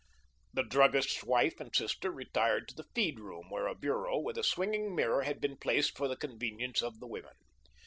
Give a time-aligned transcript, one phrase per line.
[0.51, 4.43] The druggist's wife and sister retired to the feed room, where a bureau with a
[4.43, 7.35] swinging mirror had been placed for the convenience of the women.